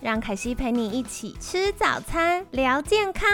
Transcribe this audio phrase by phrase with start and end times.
[0.00, 3.28] 让凯西陪你一起吃早餐，聊健康。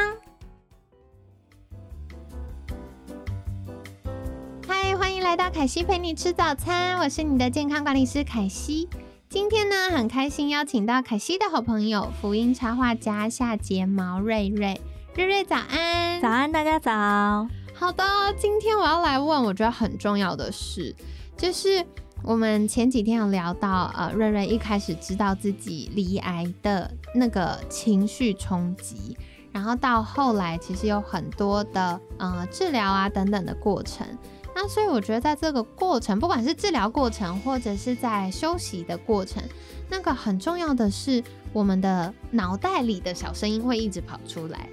[4.67, 8.89] 嗨，欢迎来到凯西陪你吃早餐，我是你的健康管理师凯西。
[9.29, 14.81] 今天呢，很开心邀请到凯西的好朋友福音插画家夏睫毛瑞瑞。
[15.15, 17.47] 瑞瑞早安，早安，大家早。
[17.75, 18.03] 好的，
[18.39, 20.97] 今天我要来问，我觉得很重要的事，
[21.37, 21.85] 就是
[22.27, 29.15] 我们前几天有聊到，呃，瑞瑞一开始知道自己离癌的那个情绪冲击，
[29.53, 34.07] 然后到后来其实有很多的呃治疗啊等等的过程。
[34.55, 39.43] 那所以我觉得在这个过程，不管是治疗过程，或者是在休息的过程，
[39.91, 41.23] 那个很重要的是
[41.53, 44.67] 我们的脑袋里的小声音会一直跑出来。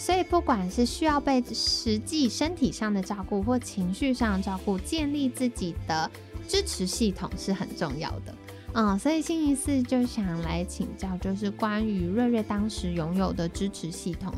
[0.00, 6.10] 所以不管是需要被实际身体上的照顾，或情绪上的照顾，建立自己的
[6.48, 8.34] 支持系统是很重要的。
[8.72, 14.32] 嗯，所以星期四就想来请教，就是关于瑞瑞当时拥有的支持系统。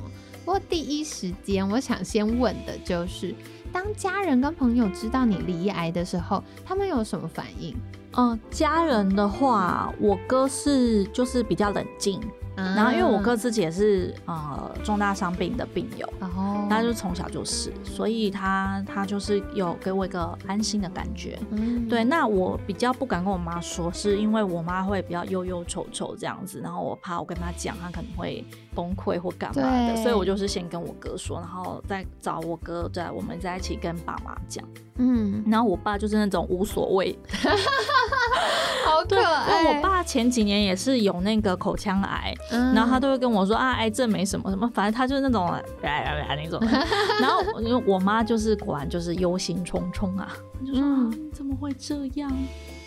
[0.45, 3.33] 不过第一时间，我想先问的就是，
[3.73, 7.73] 当家人跟朋友知道你离癌的时候，他们有什么反应？
[8.17, 12.21] 嗯，家人的话，我哥是就是比较冷静。
[12.55, 21.39] 然后，因为我哥自己也是呃重大伤病的病友，然后他就从小就是，所以他他就是有给我一个安心的感觉。
[21.51, 22.05] 嗯，对。
[22.05, 28.45] 那我比较不敢跟我妈说，是因为我妈会比较忧忧愁愁这样子，然后我怕我跟她讲，她可能会
[28.75, 34.65] 崩溃或干嘛的，所以我就是先跟我哥说，然后再找我哥在我们在一起跟爸妈讲。
[34.97, 37.19] 嗯，然后我爸就是那种无所谓，
[38.85, 39.75] 好可爱。
[39.75, 42.35] 我爸前几年也是有那个口腔癌。
[42.75, 45.51] 然后他都会跟我说啊，癌症没什么什么，反正他就是那种
[45.83, 46.61] 来来来那种。
[47.21, 50.29] 然后因为我妈就是果然就是忧心忡忡啊，
[50.67, 52.31] 就说你怎么会这样？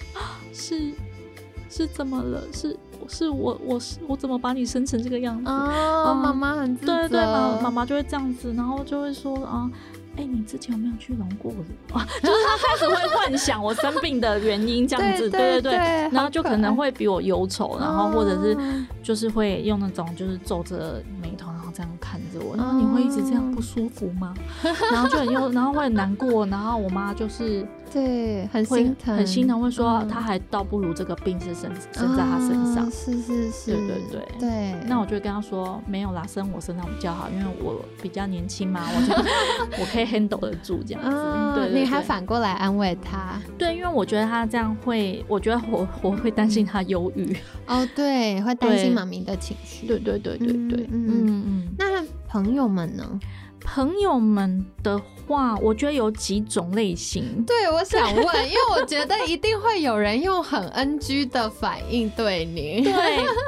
[0.54, 0.94] 是
[1.70, 2.42] 是怎么了？
[2.54, 2.78] 是
[3.08, 5.50] 是我我是我怎么把你生成这个样子？
[5.50, 9.70] 哦，妈妈很自对对，妈妈妈就会这样子，然后就会说啊。
[10.18, 11.52] 哎，你之前有没有去龙过？
[11.92, 15.78] 就是他开始会幻想我生病的原因，这样子， 对对对，
[16.10, 18.58] 然后就可能会比我忧愁，然后或者是
[19.04, 21.52] 就是会用那种就是皱着眉头。
[21.52, 24.34] 然后这样看着我，然后你会一直这样不舒服吗？
[24.64, 34.76] 然后就很忧，然后会很难过，然后我妈就是对很心疼，很心疼，会说他还倒不如这个病是生生在他身上，是是是，对对对对。
[34.88, 39.24] 那我就跟他说没有啦，生我身上比较好，因为我比较年轻嘛，我
[39.80, 41.60] 我可以 handle 得住这样子。
[41.60, 47.36] 对，你还反过来安慰他，对，因为我觉得他这样会，我觉得我我会担心他忧郁。
[47.68, 49.88] 哦，对，会担心妈咪的情绪。
[49.88, 51.76] 对对对对对，嗯嗯。
[51.78, 53.20] 那朋友们呢？
[53.66, 57.44] 朋友们的话，我觉得有几种类型。
[57.46, 62.84] 对，我想问，因为我觉得一定会有人用很 NG 的反应对你。
[62.84, 62.94] 对，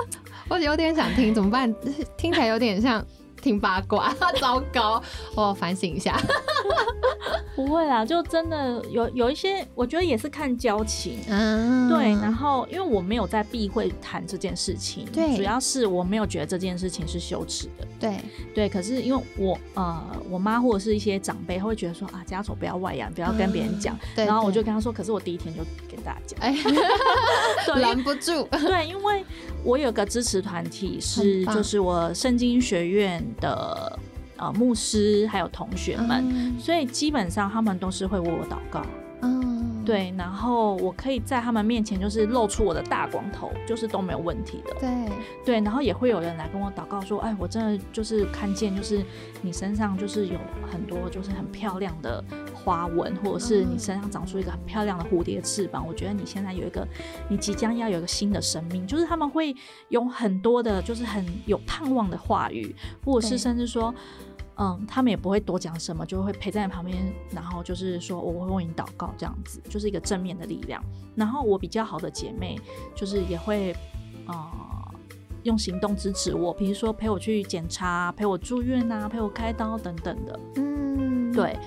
[0.50, 1.74] 我有点想听，怎么办？
[2.18, 3.06] 听起来有点像。
[3.48, 5.02] 听八卦， 糟糕！
[5.34, 6.20] 我反省一下。
[7.56, 11.18] 不会啦，就真的有有一些，我觉得也是看交情。
[11.28, 12.12] 嗯，对。
[12.22, 17.88] 然后，因为我没有在避讳谈这件事情，对，主要是我没有觉得这件事情是羞耻的。
[18.00, 18.20] 对，
[18.54, 18.70] 对。
[18.70, 23.98] 可是因为我呃，我妈或者是一些长辈，他会觉得说啊，家丑不要外扬，不要跟别人讲。
[24.16, 24.26] 对。
[24.26, 26.56] 然后我就跟他说，可是我第一天就跟大家讲，哎，
[27.80, 28.44] 拦不住。
[28.52, 29.26] 对，因为
[29.64, 33.26] 我有个支持团体是，就是我圣经学院。
[33.40, 34.00] 的
[34.38, 38.82] 呃牧师还有同学们，所以基本上他们都是会为我祷告。
[39.88, 44.76] 嗯，对，然后我可以在他们面前就是露出我的大光头，就是都没有问题的。
[44.80, 44.90] 对
[45.46, 49.04] 对，然后也会有人来跟我祷告说：“哎，我真的就是看见，就是
[49.42, 50.38] 你身上就是有
[50.70, 52.24] 很多就是很漂亮的
[52.54, 55.88] 花纹，或者是你身上长出一个很漂亮的蝴蝶翅膀。
[55.88, 56.86] 我觉得你现在有一个，
[57.30, 58.86] 你即将要有一个新的生命。
[58.86, 59.56] 就是他们会
[59.90, 62.76] 有很多的，就是很有盼望的话语，
[63.06, 64.37] 或者是甚至说。”嗯，
[64.88, 66.98] 他们也不会多讲什么，就会陪在你旁边，
[67.32, 70.84] 然后就是说我会为你祷告，这样子就是一个正面的力量。
[71.16, 72.60] 然后我比较好的姐妹，
[72.96, 73.76] 就是也会
[74.26, 74.36] 呃
[75.44, 80.40] 用行动支持我，比如说陪我去检查、陪我住院啊、陪我开刀等等的。
[80.56, 81.58] 嗯，对，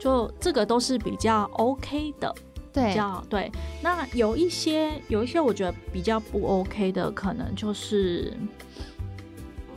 [0.00, 2.34] 就这个都是比较 OK 的。
[2.70, 3.50] 对比较对。
[3.82, 8.36] 那有一些有一些我觉得比较不 OK 的，可能就是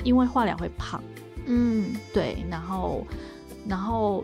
[0.04, 1.02] 因为化疗会胖，
[1.46, 3.06] 嗯，对，然后
[3.68, 4.24] 然后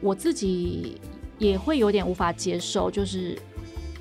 [0.00, 1.00] 我自己
[1.38, 3.38] 也会有点无法接受，就是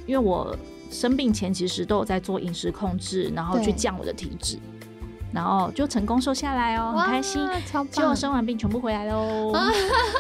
[0.06, 0.56] 因为我
[0.92, 4.58] 生病前其实都有在做饮食控制，然后去降我的体脂，
[5.34, 7.42] 然后就成功瘦下来哦，很开心。
[7.46, 8.16] 哇，超结果棒。
[8.16, 9.54] 生完病全部回来喽，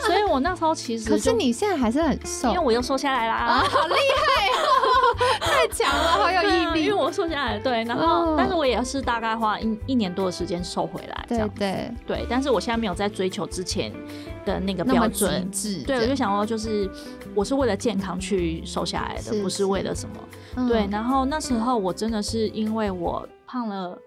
[0.05, 4.63] 所以我那时候其 实可是你现在还是很瘦因为，我又瘦下来啦，啊，好厉害哦，
[5.41, 6.85] 太强了，好有毅力。
[6.85, 6.99] 因为。
[6.99, 8.35] 我瘦下来，对，然后、哦。
[8.37, 13.89] 但是我也是大概花一一年多的时间瘦回来，这对样对，对，但是我现在没有在追求之前
[14.43, 15.49] 的那个标准，
[15.87, 16.91] 对，我就想说，就是
[17.33, 20.15] 我是为了健康去瘦下来的，是不是为了什么。
[20.57, 20.67] 嗯。
[20.67, 23.97] 对，然后那时候我真的是因为我胖了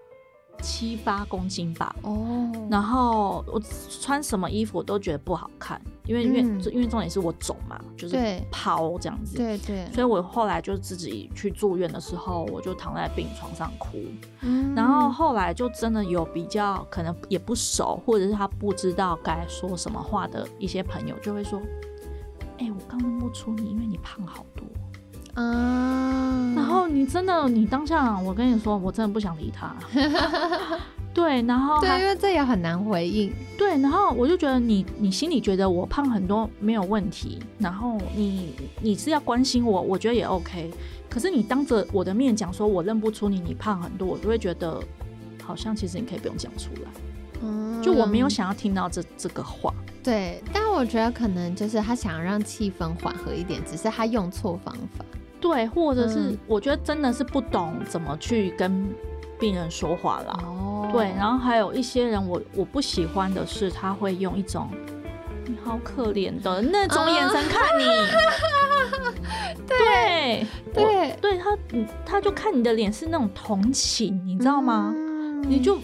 [0.61, 3.59] 七八公斤吧，哦，然后我
[3.99, 9.37] 穿什么衣服我都觉得不好看，因为因为、嗯因为重点是我肿嘛，就是对泡这样子。
[9.37, 13.97] 对对，所以我后来就自己去住院的时候，我就躺在病床上哭。
[14.41, 21.61] 嗯然后后来就真的有比较可能也不熟，或者是他不知道该说什么话的一些朋友，就会说
[22.59, 24.65] ：“哎、我刚认不出你，因为你胖好多。
[25.41, 29.75] 啊，然后你真的，你当下，我跟你说，我真的不想理他。
[31.13, 33.31] 对，然后对，因为这也很难回应。
[33.57, 40.71] 对，然后我就觉得你你心里觉得我胖很多没有问题，然后你你是要关心我，我觉得也 OK。
[41.09, 44.81] 可是你当着我的面讲说我认不出你，你胖很多，我就会觉得
[45.43, 46.89] 好像其实你可以不用讲出来。
[47.43, 49.71] 嗯就我没有想要听到这这个话。
[50.01, 55.05] 对，但我觉得可能就是他想让气氛缓和一点，只是他用错方法。
[55.39, 58.87] 对，或者是嗯我觉得真的是不懂怎么去跟
[59.39, 60.39] 病人说话啦。
[60.93, 64.69] 哦对，然后还有一些人我，我不喜欢的是，他会用一种
[65.45, 67.85] “你好可怜”的那种眼神看你。
[69.67, 74.93] 对对，对他，嗯他就看你的脸是那种同情，你知道吗？
[74.95, 75.77] 嗯你就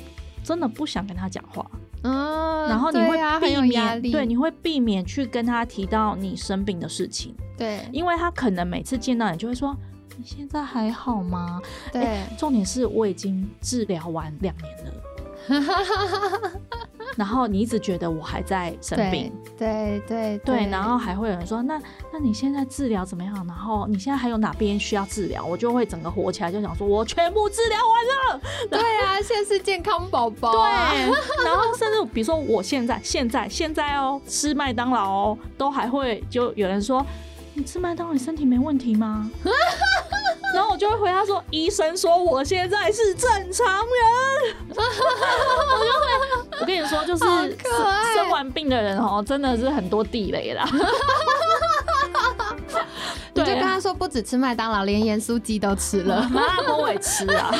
[0.43, 1.65] 真的不想跟他讲话，
[2.03, 9.75] 嗯，然后你会避免，对，你会避免去跟他提到你生病的事情，对因为他可能每次见到你就会说。
[10.17, 11.61] 你现在还好吗？
[11.91, 14.91] 对，重点是我已经治疗完两年了，
[17.15, 23.33] 然后你一直觉得我还在生病，对对对，然后还会有人说，那那你现在治疗怎么样？
[23.47, 25.43] 然后你现在还有哪边需要治疗？
[25.45, 28.41] 我就会整个火起来，就想说我全部治疗完了。
[28.69, 30.93] 对啊，现在是健康宝宝、对啊，，
[31.45, 37.05] 然后甚至比如说我现在现在现在哦，吃麦当劳哦，都还会就有人说，
[37.53, 39.29] 你吃麦当劳你身体没问题吗？
[40.59, 44.55] 然后我就会回答说，医生说我现在是正常人。
[44.67, 44.89] 我就会，
[46.59, 47.57] 我跟你说，就是生
[48.13, 50.67] 生完病的人哦，真的是很多地雷啦。
[53.33, 56.27] 你就跟他说，不止吃麦当劳，连盐酥鸡都吃了。
[56.29, 57.55] 麻辣锅我也吃啊。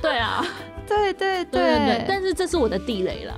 [0.00, 0.46] 对啊，
[0.86, 3.34] 对对对对对，但是这是我的地雷啦。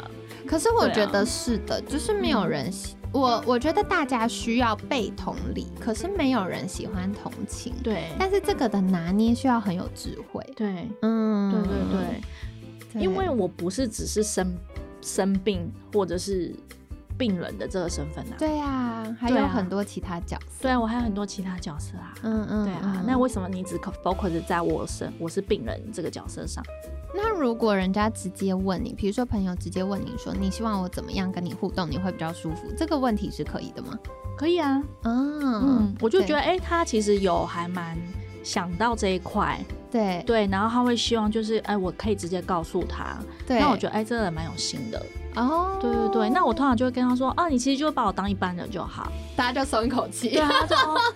[0.47, 7.75] 可是我觉得是的，就是没有人喜我，我觉得大家需要被同理，可是没有人喜欢同情。
[7.83, 10.45] 对但是这个的拿捏需要很有智慧。
[10.57, 12.21] 对嗯，对对对。
[12.93, 14.53] 对，因为我不是只是生
[15.01, 16.55] 生病或者是
[17.17, 20.63] 病人的这个身份啊，对啊，还有很多其他角色。
[20.63, 22.15] 对啊，我还有很多其他角色啊。
[22.23, 26.65] 嗯嗯，对啊嗯，那为什么你只 focus 在我身我是病人这个角色上？
[27.15, 32.73] 那如果人家直接问你，比如说朋友直接问你说，你希望我怎么样跟你互动，你会比较舒服？
[32.77, 33.99] 这个问题是可以的吗？
[34.39, 37.99] 可以啊，嗯嗯，我就觉得对哎、他其实有还蛮
[38.43, 39.59] 想到这一块，
[39.91, 50.31] 对对，然后他会希望就是哎、我可以直接告诉他，对，那我觉得哎、这个人蛮有心的，哦，对对对，那我通常就会跟他说啊，你其实就把我当一般人就好，大家就松一口气。
[50.31, 50.51] 对啊，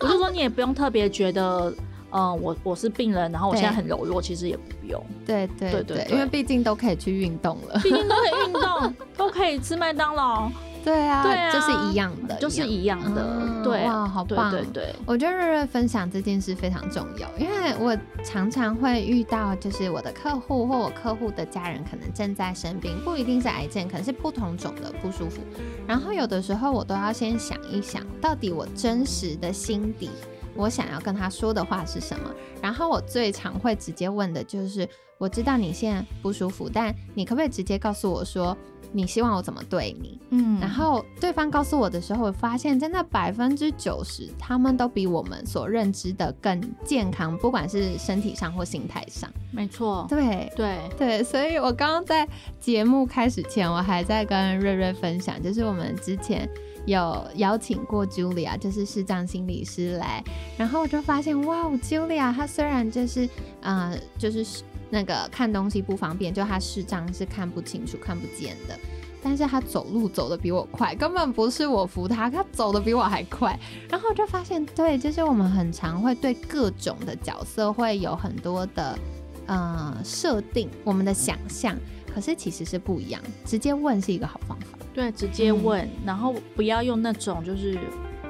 [0.00, 1.72] 我就说你也不用特别觉得。
[2.14, 7.80] 嗯，我我是病人，然后我现在很柔弱，其实也不用，对对对对对因为毕竟都可以去运动了。
[7.82, 10.48] 毕竟都可以运动， 都可以吃麦当劳，
[10.84, 14.50] 对啊，对啊就是一样的，就是一样的，嗯对啊，哇，好对棒！
[14.50, 25.40] 对对，我觉得瑞瑞分享这件事非常重要，因为我常常会遇到，就是我的客户或我客户的家人可能正在生病，不一定是癌症，可能是不同种的不舒服。
[25.86, 30.10] 然后有的时候我都要先想一想，到底我真实的心底，
[30.56, 32.30] 我想要跟他说的话是什么。
[32.62, 38.56] 然后我最常会直接问的就是，我知道你现在不舒服，但你可不可以直接告诉我说，
[38.92, 40.18] 你希望我怎么对你？
[40.30, 49.30] 嗯然后对方告诉我的时候，我发现真的百分之九十，他们都比我们所认知的更健康，不管是身体上或心态上。
[49.50, 52.26] 没错，对对，对，所以我刚刚在
[52.58, 56.48] 节目开始前，我还在跟瑞瑞分享，就是我们之前
[56.86, 60.22] 有邀请过 Julia，就是视障心理师来，
[60.56, 63.28] 然后我就发现，哇，Julia 她虽然就是
[63.60, 68.78] 呃，就是那个看东西不方便，就她视障是看不清楚、看不见的。
[69.26, 73.58] 但是他走路走的比我快，根本不是我扶他，他走的比我还快。
[73.88, 78.98] 然后就发现，对，就是我们很常会对各种的角色会有很多的
[79.46, 81.74] 呃设定，我们的想象，
[82.14, 83.22] 可是其实是不一样。
[83.46, 84.78] 直接问是一个好方法。
[84.94, 87.76] 对，直接问，然后不要用那种就是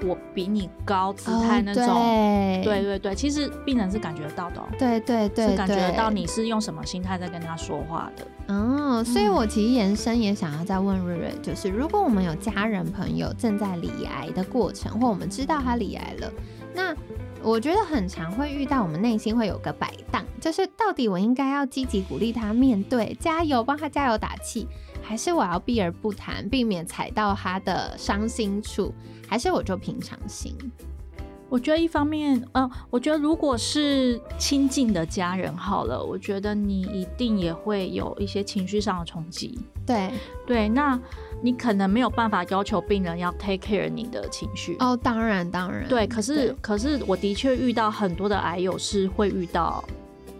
[0.02, 1.84] 我比你高姿态那种。
[2.64, 4.62] 对对对，其实病人是感觉得到的。
[4.78, 8.54] 对对对，是感觉得到你是用什么心态在跟他说话的。
[8.54, 16.32] 哦，所以我其实延伸也想要再问瑞瑞，就是如果我们有家人朋友正在离癌的过程，或我们知道他离癌了，
[16.74, 16.94] 那
[17.42, 24.66] 我觉得很常会遇到我们内心会有个摆荡，就是到底我应该要积极鼓励他面对，加油，帮他加油打气，
[25.06, 28.92] 还是我要避而不谈，避免踩到他的伤心处，
[29.28, 30.56] 还是我就平常心？
[31.50, 39.56] 我觉得一方面，嗯，我觉得如果是亲近的家人好了，我觉得你一定也会有一些情绪上的冲击。
[39.86, 40.10] 对
[40.46, 40.98] 对，那
[41.42, 44.74] 你可能没有办法要求病人要 take care 你的情绪。
[44.80, 45.86] 哦，当然当然。
[45.86, 49.84] 对，可是可是我的确遇到很多的癌友是会遇到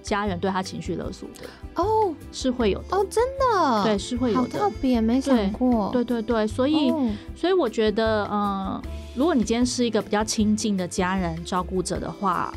[0.05, 1.83] 家人对他情绪勒索的。
[1.83, 2.97] 哦，是会有的。
[2.97, 3.83] 哦，真的。
[3.83, 4.61] 对，是会有的。
[4.61, 5.91] 好特别，没想过。
[5.91, 6.93] 对对对，所以
[7.35, 8.81] 所以我觉得，嗯。
[9.17, 12.53] 如果你今天是一个比较亲近的家人照顾者的话，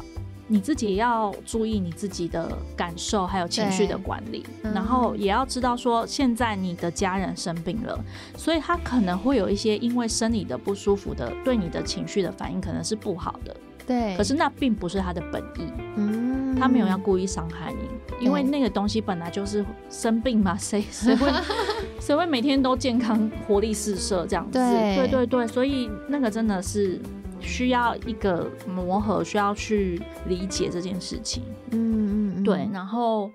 [0.47, 8.03] 你自己也要注意你自己的感受，还有情绪的管理，然后也要知道说，现在你的家人生病了，
[8.35, 13.55] 所以他可能会有一些因为生理的不舒服的，对你的情绪的反应可能是不好的。
[13.87, 15.63] 对，可是那并不是他的本意，
[15.95, 17.87] 嗯，他没有要故意伤害你，
[18.25, 21.31] 因为那个东西本来就是生病嘛， 谁谁会
[22.01, 24.59] 谁会每天都健康活力四射这样子？
[24.59, 25.07] 对。
[25.09, 26.99] 对对，所以那个真的是
[27.39, 33.31] 需要一个磨合，需要去理解这件事情，嗯嗯，对，然后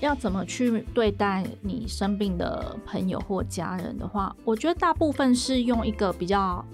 [0.00, 6.64] 要怎么去对待你生病的朋友或家人的话，我觉得大部分是用一个比较。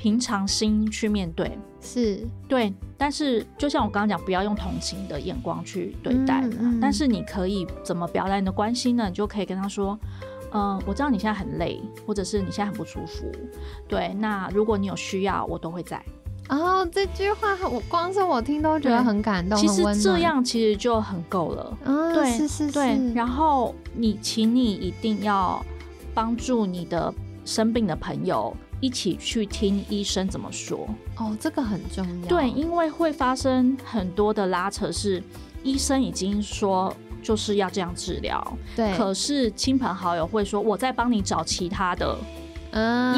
[0.00, 6.42] 平常心去面对是对，但是就像我刚刚讲，不要用同情的眼光去对待。
[6.80, 9.08] 但是你可以怎么表达你的关心呢？
[9.08, 9.98] 你就可以跟他说
[10.52, 13.30] ：“嗯，我知道你现在很累，或者是你现在很不舒服。
[13.86, 16.02] 对，那如果你有需要，我都会在。”
[16.48, 19.58] 哦，这句话我光是我听都觉得很感动。
[19.58, 21.78] 其实这样其实就很够了。
[21.84, 23.12] 嗯，对，是是是。
[23.12, 25.62] 然后你，请你一定要
[26.14, 27.12] 帮助你的
[27.44, 28.56] 生病的朋友。
[28.80, 32.28] 一起去听医生怎么说哦，这个很重要。
[32.28, 35.22] 对，因为会发生很多的拉扯，是
[35.62, 38.96] 医生已经说就是要这样治疗，对。
[38.96, 42.16] 可是亲朋好友会说，我在帮你找其他的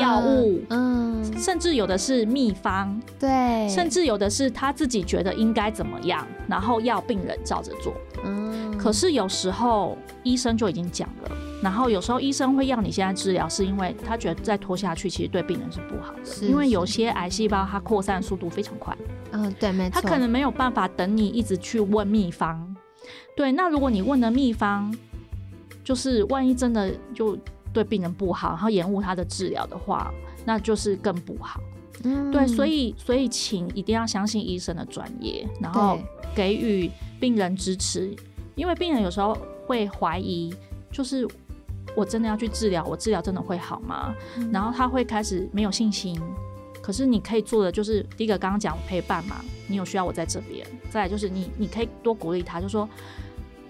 [0.00, 8.76] 药物，嗯，甚至有的是秘方，对，甚至有的是他自己觉得应该怎么样，然后要病人照着做，嗯。
[8.76, 11.30] 可是有时候医生就已经讲了。
[11.62, 18.96] 然后有时候医生会要你现在治疗，是因为他觉得再拖下去其实对病人是不好的，因为有些癌细胞它扩散速度非常快。
[19.30, 20.02] 嗯，对，没错。
[20.02, 22.74] 他可能没有办法等你一直去问秘方。
[23.36, 24.92] 对，那如果你问的秘方，
[25.84, 27.38] 就是万一真的就
[27.72, 30.12] 对病人不好，然后延误他的治疗的话，
[30.44, 31.60] 那就是更不好。
[32.02, 35.96] 嗯，对，所以所以请一定要相信医生的专业，然后
[36.34, 36.90] 给予
[37.20, 38.12] 病人支持，
[38.56, 40.52] 因为病人有时候会怀疑，
[40.90, 41.24] 就是。
[41.94, 44.14] 我真的要去治疗，我治疗真的会好吗？
[44.52, 46.20] 然后他会开始没有信心。
[46.80, 49.36] 可是你可以做的就是，第一个刚刚讲陪伴嘛，
[49.68, 50.66] 你有需要我在这边。
[50.90, 52.88] 再来就是你，你可以多鼓励他，就说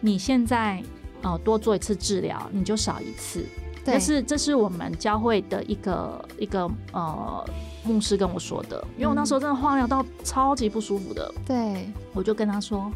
[0.01, 0.83] 你现在
[1.21, 3.45] 呃多做一次治疗，你就少一次。
[3.85, 7.45] 但是这是我们教会的一个一个呃
[7.85, 11.35] 牧师跟我说的，因为我那时候真的化疗到超级不舒服的。
[11.45, 12.91] 对，我就跟他说，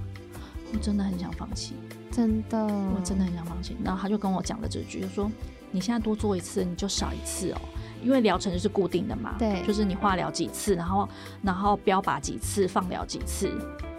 [0.73, 1.75] 我真的很想放弃。
[2.11, 3.77] 真的，我真的很想放弃。
[3.85, 5.31] 然后他就跟我讲了这句，就说
[5.71, 7.59] 你现在多做一次，你就少一次哦，
[8.03, 9.35] 因为疗程就是固定的嘛。
[9.39, 11.09] 对，就是你化疗几次，然后
[11.43, 13.51] 然后标靶几次，放疗几次，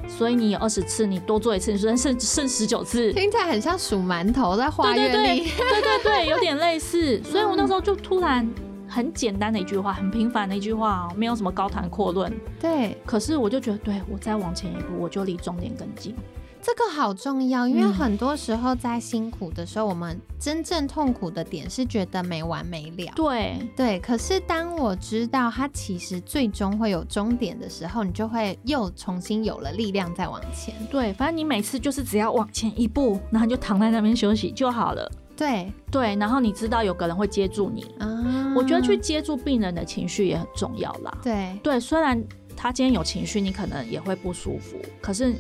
[0.08, 7.22] 所以你有二十次，你多做一次，你说剩剩十九次，听起来很像数馒头在画月历，对对对， 有点类似。
[7.24, 8.50] 所以我那时候就突然
[8.88, 12.34] 很简单的一句话，很平凡的一句话，没有什么高谈阔论。
[12.60, 16.16] 对，可是我就觉得，对我再往前一步，我就离终点更近。
[16.62, 23.12] 这个好重要，因为很多时候在辛苦的时候，我们真正痛苦的点是觉得没完没了。
[23.16, 30.76] 对对，可是当我知道它其实最终会有终点的时候，你就会又重新有了力量再往前。
[30.92, 35.10] 对，反正你每次就是只要往前一步，然后就躺在那边休息就好了。
[35.38, 41.18] 对对，然后你知道有个人会接住你，啊，我觉得去接住病人的情绪也很重要啦。
[41.24, 42.22] 对对，虽然
[42.56, 45.36] 他今天有情绪，你可能也会不舒服，可是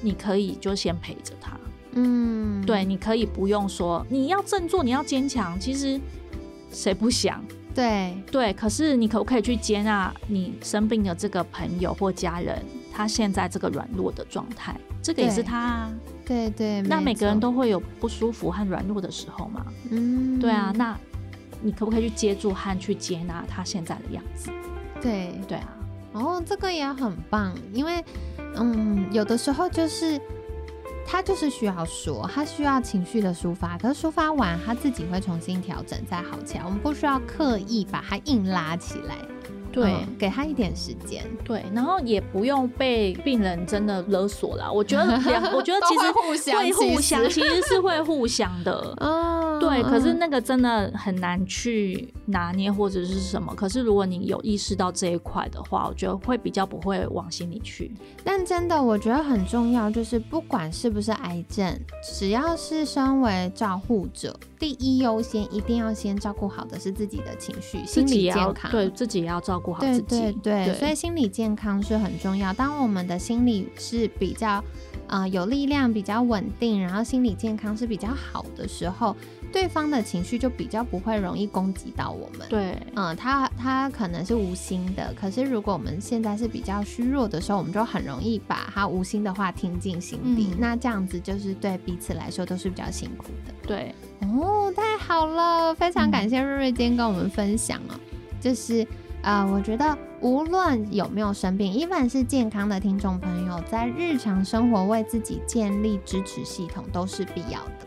[0.00, 1.58] 你可以就先陪着他。
[1.92, 5.58] 嗯对，你可以不用说你要振作，你要坚强。
[5.58, 5.98] 其实
[6.70, 7.42] 谁不想？
[7.74, 12.62] 对对，可是你可不可以去接纳你生病的这个朋友或家人，
[12.92, 14.74] 他现在这个软弱的状态？
[15.02, 15.92] 这个也是他啊。
[16.24, 19.66] 对对，那每个人都会有不舒服和软弱的时候嘛。
[19.90, 20.98] 嗯对啊，那
[21.62, 24.50] 你可不可以去接住和去接纳他现在的样子？
[25.00, 25.75] 对对啊，
[26.16, 28.04] 哦，这个也很棒，因为
[28.56, 30.20] 嗯，有的时候就是
[31.06, 39.16] 他就是需要说，他需要情绪的抒发，可是抒发完他自己会重新调整再好起来，我们不需要刻意把他硬拉起来，
[39.70, 39.92] 对。
[39.92, 41.22] 嗯给他一点时间。
[41.44, 44.72] 对，然后也不用被病人真的勒索啦。
[44.72, 48.72] 我觉得两，我觉得 其实会互相会互其相，实其实是会互相的。
[48.96, 49.35] 哦，
[49.82, 53.54] 对，可是嗯那个真的很难去拿捏或者是什么。
[53.54, 57.92] 可是如果你有意识到这一块的话，我觉得会比较不会往心里去。
[58.24, 68.70] 但真的，我觉得很重要，就是不管是不是癌症，只要是身为照护者，第一优先一定要先照顾好的是自己的情绪、心理健康。
[68.70, 70.02] 对自己也要照顾好自己。
[70.02, 72.52] 对对，所以心理健康是很重要。
[72.52, 74.62] 当我们的心理是比较
[75.08, 79.14] 呃有力量、比较稳定，然后心理健康是比较好的时候，
[79.56, 82.46] 对方的情绪就比较不会容易攻击到我们。
[82.46, 93.54] 对嗯，他他可能是无心的，可是如果我们现在是比较虚弱的时候，我们就很容易把他无心的话听进心底，嗯那这样子就是对彼此来说都是比较辛苦的。
[93.66, 97.98] 对，哦，太好了，非常嗯感谢瑞瑞今天跟我们分享哦。
[98.38, 98.86] 就是
[99.22, 107.85] 呃，我觉得无论有没有生病，even 是健康的听众朋友，在日常生活为自己建立支持系统都是必要的。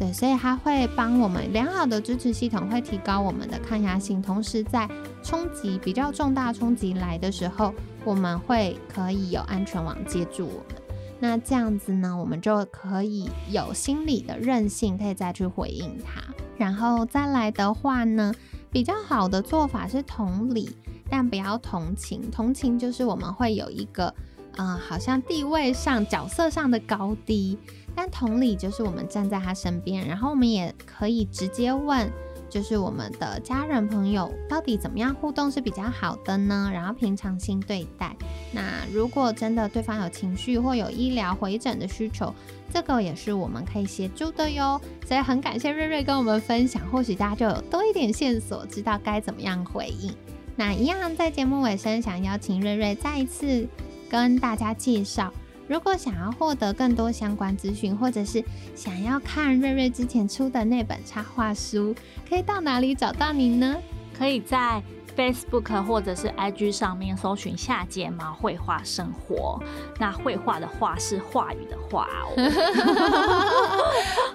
[0.00, 4.88] 对，所以它会帮我们良好的支持系统会提高我们的抗压性，同时在
[5.22, 10.82] 冲击比较重大冲击来的时候，我们会可以有安全网接住我们。
[11.20, 16.22] 那这样子呢，我们就可以有心理的韧性，可以再去回应它。
[16.56, 18.32] 然后再来的话呢，
[18.70, 20.74] 比较好的做法是同理，
[21.10, 22.30] 但不要同情。
[22.30, 24.14] 同情就是我们会有一个，
[24.56, 27.58] 呃，好像地位上、角色上的高低。
[27.94, 32.10] 但同理就是我们站在他身边，然后我们也可以直接问，
[32.48, 36.70] 就是我们的家人朋友到底怎么样互动是比较好的呢？
[36.72, 38.14] 然后平常心对待。
[38.52, 42.34] 那如果真的对方有情绪或有医疗回诊的需求，
[42.72, 44.80] 这个也是我们可以协助的哟。
[45.06, 50.14] 所以很感谢瑞瑞跟我们分享，或许大家就有多一点线索，知道该怎么样回应。
[50.56, 53.66] 那一样在节目尾声，想邀请瑞瑞再一次
[54.10, 55.32] 跟大家介绍。
[55.70, 58.42] 如果想要获得更多相关资讯，或者是
[58.74, 61.94] 想要看瑞瑞之前出的那本插画书，
[62.28, 63.76] 可以到哪里找到你呢？
[64.18, 64.82] 可以在
[65.16, 69.62] Facebook 或者是 IG 上面搜寻下睫毛绘画生活。
[70.00, 72.34] 那绘画的画是话语的话哦。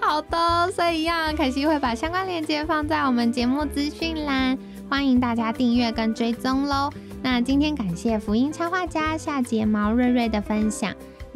[0.00, 4.56] 好的，所以一样，可惜会把相关链接放在我们节目资讯栏，
[4.88, 6.90] 欢迎大家订阅跟追踪喽。
[7.22, 10.94] 那今天感谢福音插画家下睫毛瑞瑞的分享，